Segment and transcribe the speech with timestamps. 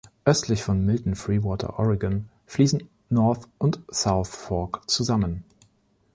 [0.25, 5.43] Östlich von Milton-Freewater, Oregon, fließen North und South Fork zusammen.